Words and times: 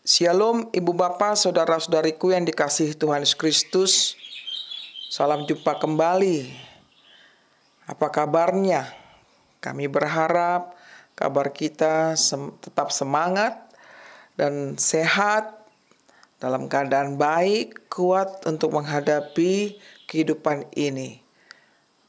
Shalom 0.00 0.72
Ibu 0.72 0.96
Bapak, 0.96 1.36
Saudara-saudariku 1.36 2.32
yang 2.32 2.48
dikasihi 2.48 2.96
Tuhan 2.96 3.20
Yesus 3.20 3.36
Kristus. 3.36 3.92
Salam 5.12 5.44
jumpa 5.44 5.76
kembali. 5.76 6.48
Apa 7.84 8.08
kabarnya? 8.08 8.88
Kami 9.60 9.92
berharap 9.92 10.72
kabar 11.12 11.52
kita 11.52 12.16
sem 12.16 12.48
tetap 12.64 12.96
semangat 12.96 13.60
dan 14.40 14.80
sehat 14.80 15.68
dalam 16.40 16.64
keadaan 16.72 17.20
baik, 17.20 17.92
kuat 17.92 18.40
untuk 18.48 18.72
menghadapi 18.72 19.76
kehidupan 20.08 20.64
ini. 20.80 21.20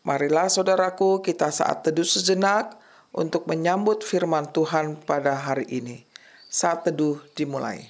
Marilah 0.08 0.48
saudaraku 0.48 1.20
kita 1.20 1.52
saat 1.52 1.84
teduh 1.84 2.08
sejenak 2.08 2.72
untuk 3.12 3.52
menyambut 3.52 4.08
firman 4.08 4.48
Tuhan 4.48 4.96
pada 5.04 5.36
hari 5.36 5.68
ini. 5.68 6.11
Saat 6.52 6.92
teduh 6.92 7.16
dimulai. 7.32 7.88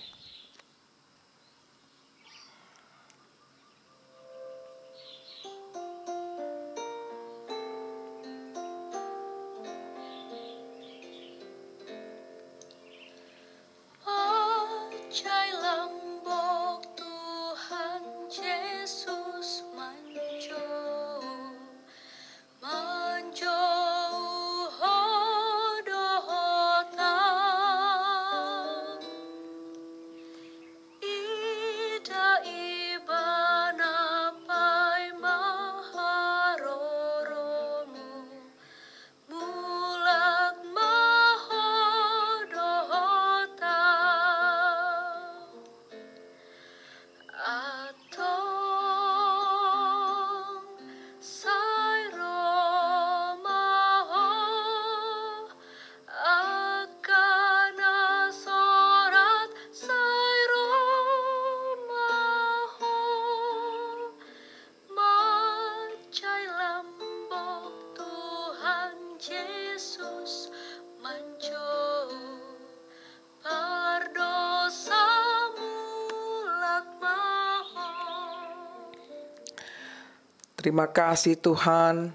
Terima 80.62 80.86
kasih 80.94 81.42
Tuhan 81.42 82.14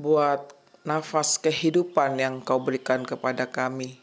buat 0.00 0.56
nafas 0.88 1.36
kehidupan 1.36 2.16
yang 2.16 2.40
kau 2.40 2.56
berikan 2.56 3.04
kepada 3.04 3.44
kami. 3.44 4.00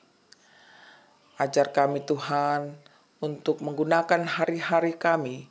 Ajar 1.42 1.74
kami 1.74 2.06
Tuhan 2.06 2.78
untuk 3.26 3.58
menggunakan 3.66 4.22
hari-hari 4.30 4.94
kami 4.94 5.50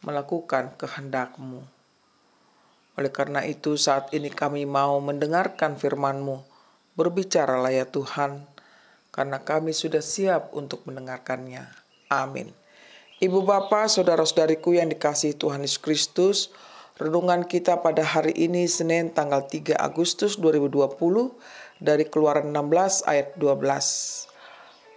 melakukan 0.00 0.80
kehendak-Mu. 0.80 1.60
Oleh 2.96 3.12
karena 3.12 3.44
itu 3.44 3.76
saat 3.76 4.16
ini 4.16 4.32
kami 4.32 4.64
mau 4.64 4.96
mendengarkan 5.04 5.76
firman-Mu. 5.76 6.40
Berbicaralah 6.96 7.68
ya 7.68 7.84
Tuhan, 7.84 8.48
karena 9.12 9.44
kami 9.44 9.76
sudah 9.76 10.00
siap 10.00 10.56
untuk 10.56 10.88
mendengarkannya. 10.88 11.68
Amin. 12.08 12.48
Ibu 13.20 13.44
bapak, 13.44 13.92
saudara-saudariku 13.92 14.72
yang 14.72 14.88
dikasihi 14.88 15.36
Tuhan 15.36 15.60
Yesus 15.60 15.76
Kristus, 15.84 16.48
Renungan 16.98 17.46
kita 17.46 17.78
pada 17.78 18.02
hari 18.02 18.34
ini 18.34 18.66
Senin 18.66 19.14
tanggal 19.14 19.46
3 19.46 19.78
Agustus 19.78 20.34
2020 20.34 20.98
dari 21.78 22.02
Keluaran 22.02 22.50
16 22.50 23.06
ayat 23.06 23.38
12. 23.38 24.26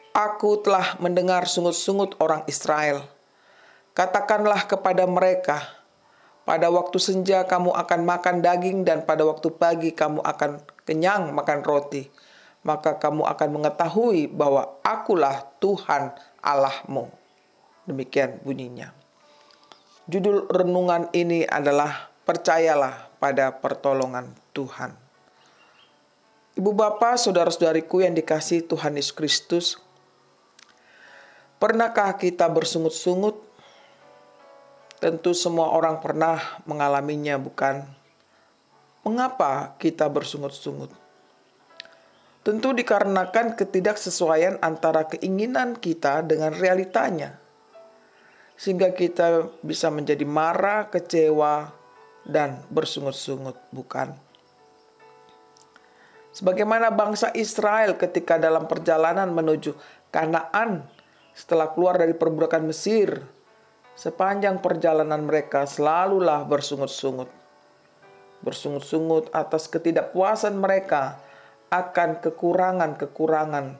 Aku 0.09 0.65
telah 0.65 0.97
mendengar 0.97 1.45
sungut-sungut 1.45 2.17
orang 2.17 2.41
Israel. 2.49 3.05
Katakanlah 3.93 4.65
kepada 4.65 5.05
mereka, 5.05 5.61
pada 6.41 6.73
waktu 6.73 6.97
senja 6.97 7.45
kamu 7.45 7.69
akan 7.69 8.01
makan 8.01 8.41
daging 8.41 8.81
dan 8.81 9.05
pada 9.05 9.21
waktu 9.21 9.53
pagi 9.53 9.93
kamu 9.93 10.25
akan 10.25 10.57
kenyang 10.89 11.29
makan 11.37 11.61
roti. 11.61 12.09
Maka 12.65 12.97
kamu 12.97 13.29
akan 13.29 13.61
mengetahui 13.61 14.25
bahwa 14.25 14.73
akulah 14.81 15.53
Tuhan 15.61 16.17
Allahmu. 16.41 17.13
Demikian 17.85 18.41
bunyinya. 18.41 19.00
Judul 20.09 20.49
renungan 20.49 21.13
ini 21.13 21.45
adalah 21.45 22.09
Percayalah 22.21 23.11
pada 23.17 23.49
pertolongan 23.49 24.29
Tuhan. 24.53 24.93
Ibu 26.53 26.71
bapak, 26.71 27.17
saudara-saudariku 27.17 28.05
yang 28.05 28.13
dikasih 28.13 28.61
Tuhan 28.69 28.93
Yesus 28.93 29.09
Kristus, 29.11 29.81
pernahkah 31.57 32.13
kita 32.21 32.45
bersungut-sungut? 32.45 33.41
Tentu 35.01 35.33
semua 35.33 35.73
orang 35.73 35.97
pernah 35.97 36.61
mengalaminya, 36.69 37.41
bukan? 37.41 37.81
Mengapa 39.01 39.73
kita 39.81 40.05
bersungut-sungut? 40.05 40.93
Tentu 42.45 42.69
dikarenakan 42.69 43.57
ketidaksesuaian 43.57 44.61
antara 44.61 45.09
keinginan 45.09 45.73
kita 45.73 46.21
dengan 46.21 46.53
realitanya 46.53 47.40
sehingga 48.61 48.93
kita 48.93 49.49
bisa 49.65 49.89
menjadi 49.89 50.21
marah, 50.21 50.85
kecewa, 50.93 51.73
dan 52.21 52.61
bersungut-sungut, 52.69 53.57
bukan? 53.73 54.13
Sebagaimana 56.29 56.93
bangsa 56.93 57.33
Israel 57.33 57.97
ketika 57.97 58.37
dalam 58.37 58.69
perjalanan 58.69 59.33
menuju 59.33 59.73
Kanaan 60.13 60.85
setelah 61.33 61.73
keluar 61.73 61.97
dari 61.97 62.13
perbudakan 62.13 62.69
Mesir, 62.69 63.25
sepanjang 63.97 64.61
perjalanan 64.61 65.25
mereka 65.25 65.65
selalulah 65.65 66.45
bersungut-sungut. 66.45 67.33
Bersungut-sungut 68.45 69.33
atas 69.33 69.65
ketidakpuasan 69.73 70.53
mereka 70.53 71.17
akan 71.73 72.21
kekurangan-kekurangan 72.21 73.73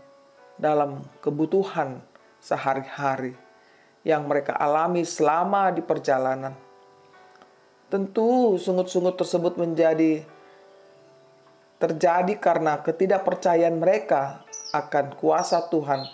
dalam 0.57 1.05
kebutuhan 1.21 2.01
sehari-hari 2.41 3.50
yang 4.01 4.25
mereka 4.25 4.57
alami 4.57 5.05
selama 5.05 5.69
di 5.69 5.81
perjalanan. 5.85 6.57
Tentu 7.91 8.55
sungut-sungut 8.57 9.19
tersebut 9.19 9.59
menjadi 9.59 10.23
terjadi 11.77 12.33
karena 12.37 12.79
ketidakpercayaan 12.81 13.77
mereka 13.77 14.45
akan 14.71 15.17
kuasa 15.17 15.67
Tuhan 15.67 16.05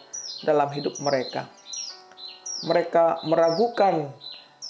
dalam 0.44 0.72
hidup 0.74 0.98
mereka. 1.04 1.48
Mereka 2.66 3.28
meragukan 3.30 4.10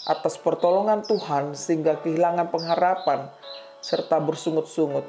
atas 0.03 0.35
pertolongan 0.35 1.07
Tuhan 1.07 1.55
sehingga 1.55 2.03
kehilangan 2.03 2.51
pengharapan 2.51 3.31
serta 3.79 4.19
bersungut-sungut. 4.19 5.07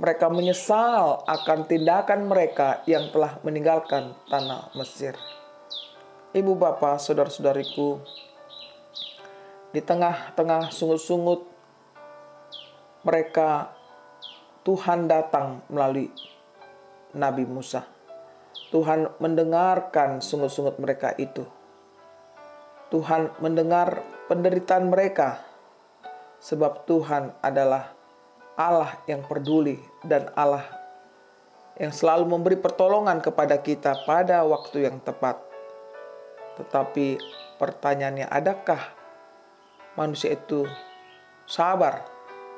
Mereka 0.00 0.26
menyesal 0.32 1.22
akan 1.28 1.68
tindakan 1.68 2.26
mereka 2.26 2.82
yang 2.88 3.12
telah 3.12 3.38
meninggalkan 3.44 4.16
tanah 4.26 4.72
Mesir 4.74 5.14
ibu 6.34 6.58
bapak, 6.58 6.98
saudara-saudariku, 6.98 8.02
di 9.70 9.78
tengah-tengah 9.78 10.74
sungut-sungut 10.74 11.46
mereka 13.06 13.70
Tuhan 14.66 15.06
datang 15.06 15.62
melalui 15.70 16.10
Nabi 17.14 17.46
Musa. 17.46 17.86
Tuhan 18.74 19.14
mendengarkan 19.22 20.18
sungut-sungut 20.18 20.82
mereka 20.82 21.14
itu. 21.14 21.46
Tuhan 22.90 23.30
mendengar 23.38 24.02
penderitaan 24.26 24.90
mereka 24.90 25.38
sebab 26.42 26.82
Tuhan 26.82 27.30
adalah 27.38 27.94
Allah 28.58 28.98
yang 29.06 29.22
peduli 29.22 29.78
dan 30.02 30.34
Allah 30.34 30.66
yang 31.78 31.94
selalu 31.94 32.26
memberi 32.26 32.58
pertolongan 32.58 33.22
kepada 33.22 33.58
kita 33.62 34.02
pada 34.02 34.42
waktu 34.42 34.90
yang 34.90 34.98
tepat. 34.98 35.53
Tetapi 36.54 37.18
pertanyaannya, 37.58 38.30
adakah 38.30 38.80
manusia 39.98 40.34
itu 40.34 40.66
sabar 41.46 42.06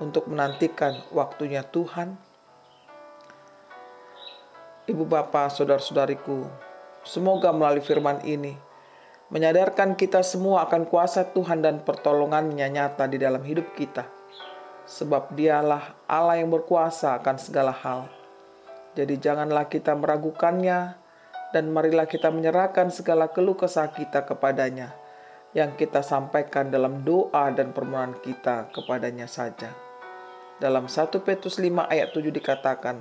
untuk 0.01 0.29
menantikan 0.29 1.01
waktunya 1.13 1.65
Tuhan? 1.65 2.17
Ibu 4.87 5.03
bapak, 5.03 5.51
saudara-saudariku, 5.51 6.47
semoga 7.03 7.51
melalui 7.51 7.83
firman 7.83 8.23
ini 8.23 8.67
menyadarkan 9.27 9.99
kita 9.99 10.23
semua 10.23 10.71
akan 10.71 10.87
kuasa 10.87 11.27
Tuhan 11.35 11.59
dan 11.59 11.83
pertolongannya 11.83 12.71
nyata 12.71 13.11
di 13.11 13.19
dalam 13.19 13.43
hidup 13.43 13.75
kita. 13.75 14.07
Sebab 14.87 15.35
dialah 15.35 15.99
Allah 16.07 16.39
yang 16.39 16.55
berkuasa 16.55 17.19
akan 17.19 17.37
segala 17.43 17.75
hal. 17.75 18.07
Jadi 18.95 19.19
janganlah 19.19 19.67
kita 19.67 19.99
meragukannya 19.99 20.95
dan 21.57 21.73
marilah 21.73 22.05
kita 22.05 22.29
menyerahkan 22.29 22.93
segala 22.93 23.33
keluh 23.33 23.57
kesah 23.57 23.89
kita 23.89 24.29
kepadanya 24.29 24.93
yang 25.57 25.73
kita 25.73 26.05
sampaikan 26.05 26.69
dalam 26.69 27.01
doa 27.01 27.49
dan 27.49 27.73
permohonan 27.73 28.21
kita 28.21 28.69
kepadanya 28.77 29.25
saja. 29.25 29.73
Dalam 30.61 30.85
1 30.85 31.17
Petrus 31.25 31.57
5 31.57 31.89
ayat 31.89 32.13
7 32.13 32.29
dikatakan, 32.29 33.01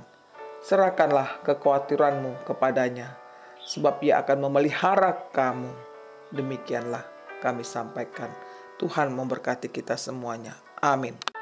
Serahkanlah 0.64 1.44
kekhawatiranmu 1.44 2.48
kepadanya, 2.48 3.20
sebab 3.60 4.00
ia 4.00 4.24
akan 4.24 4.48
memelihara 4.48 5.28
kamu 5.36 5.68
Demikianlah 6.32 7.06
kami 7.38 7.62
sampaikan. 7.62 8.32
Tuhan 8.82 9.14
memberkati 9.14 9.70
kita 9.70 9.94
semuanya. 9.94 10.58
Amin. 10.82 11.35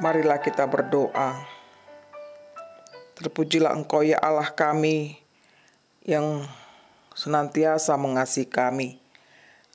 Marilah 0.00 0.40
kita 0.40 0.64
berdoa. 0.64 1.36
Terpujilah 3.12 3.76
Engkau 3.76 4.00
ya 4.00 4.16
Allah 4.24 4.48
kami 4.48 5.20
yang 6.08 6.48
senantiasa 7.12 7.92
mengasihi 8.00 8.48
kami. 8.48 8.96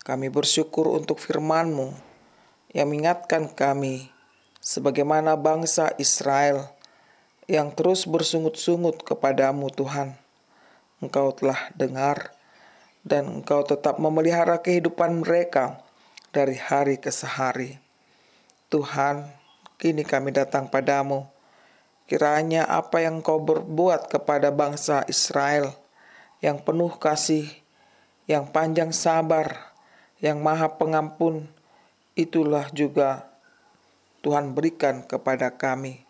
Kami 0.02 0.34
bersyukur 0.34 0.90
untuk 0.90 1.22
firman-Mu 1.22 1.94
yang 2.74 2.90
mengingatkan 2.90 3.46
kami 3.54 4.10
sebagaimana 4.58 5.38
bangsa 5.38 5.94
Israel 6.02 6.66
yang 7.46 7.70
terus 7.78 8.10
bersungut-sungut 8.10 9.06
kepadamu 9.06 9.70
Tuhan. 9.70 10.18
Engkau 10.98 11.30
telah 11.30 11.70
dengar 11.78 12.34
dan 13.06 13.40
Engkau 13.40 13.62
tetap 13.62 14.02
memelihara 14.02 14.66
kehidupan 14.66 15.22
mereka 15.22 15.86
dari 16.34 16.58
hari 16.58 16.98
ke 16.98 17.14
sehari. 17.14 17.78
Tuhan, 18.74 19.30
Kini 19.78 20.02
kami 20.02 20.34
datang 20.34 20.74
padamu. 20.74 21.30
Kiranya 22.10 22.66
apa 22.66 23.06
yang 23.06 23.22
kau 23.22 23.38
berbuat 23.38 24.10
kepada 24.10 24.50
bangsa 24.50 25.06
Israel 25.06 25.78
yang 26.42 26.66
penuh 26.66 26.98
kasih, 26.98 27.46
yang 28.26 28.50
panjang 28.50 28.90
sabar, 28.90 29.74
yang 30.18 30.42
maha 30.42 30.82
pengampun, 30.82 31.46
itulah 32.18 32.66
juga 32.74 33.30
Tuhan 34.26 34.58
berikan 34.58 35.06
kepada 35.06 35.54
kami. 35.54 36.02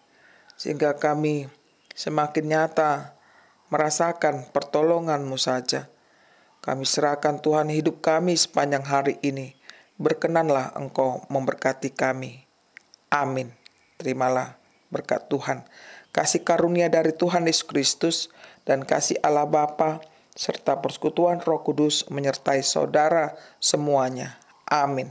Sehingga 0.56 0.96
kami 0.96 1.52
semakin 1.92 2.48
nyata 2.48 3.20
merasakan 3.68 4.48
pertolonganmu 4.56 5.36
saja. 5.36 5.92
Kami 6.64 6.88
serahkan 6.88 7.44
Tuhan 7.44 7.68
hidup 7.68 8.00
kami 8.00 8.40
sepanjang 8.40 8.88
hari 8.88 9.20
ini. 9.20 9.60
Berkenanlah 10.00 10.72
Engkau 10.80 11.28
memberkati 11.28 11.92
kami. 11.92 12.47
Amin. 13.18 13.50
Terimalah 13.98 14.62
berkat 14.94 15.26
Tuhan, 15.26 15.66
kasih 16.14 16.46
karunia 16.46 16.88
dari 16.88 17.12
Tuhan 17.12 17.50
Yesus 17.50 17.66
Kristus 17.66 18.18
dan 18.64 18.86
kasih 18.86 19.18
Allah 19.26 19.50
Bapa 19.50 20.06
serta 20.38 20.78
persekutuan 20.78 21.42
Roh 21.42 21.66
Kudus 21.66 22.06
menyertai 22.14 22.62
saudara 22.62 23.34
semuanya. 23.58 24.38
Amin. 24.70 25.10